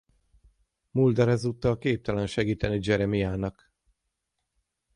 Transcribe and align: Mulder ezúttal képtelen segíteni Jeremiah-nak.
Mulder 0.91 1.27
ezúttal 1.29 1.77
képtelen 1.77 2.27
segíteni 2.27 2.79
Jeremiah-nak. 2.81 3.71